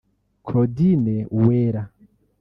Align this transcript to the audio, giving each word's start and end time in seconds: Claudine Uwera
Claudine 0.47 1.15
Uwera 1.37 1.81